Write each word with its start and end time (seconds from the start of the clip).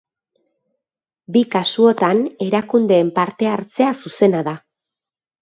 Bi 1.35 1.43
kasuotan 1.55 2.23
erakundeen 2.47 3.13
parte 3.21 3.53
hartzea 3.53 3.93
zuzena 4.07 4.43
da. 4.51 4.57